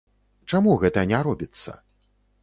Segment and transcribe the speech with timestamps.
[0.53, 1.75] Чаму гэта не робіцца?